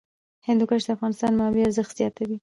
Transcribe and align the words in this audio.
هندوکش 0.47 0.81
د 0.85 0.89
اقتصادي 0.93 1.33
منابعو 1.37 1.65
ارزښت 1.67 1.91
زیاتوي. 1.99 2.37